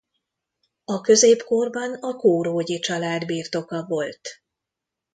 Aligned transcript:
A 0.85 1.01
középkorban 1.01 1.93
a 1.93 2.15
Kórógyi 2.15 2.79
család 2.79 3.25
birtoka 3.25 3.85
volt. 3.87 4.41